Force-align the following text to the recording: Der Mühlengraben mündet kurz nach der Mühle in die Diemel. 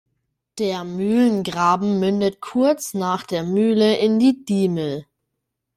Der 0.57 0.83
Mühlengraben 0.83 1.99
mündet 1.99 2.41
kurz 2.41 2.95
nach 2.95 3.21
der 3.21 3.43
Mühle 3.43 3.97
in 3.97 4.17
die 4.17 4.43
Diemel. 4.43 5.05